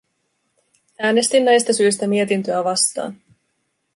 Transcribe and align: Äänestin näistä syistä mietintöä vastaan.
Äänestin 0.99 1.45
näistä 1.45 1.73
syistä 1.73 2.07
mietintöä 2.07 2.63
vastaan. 2.63 3.15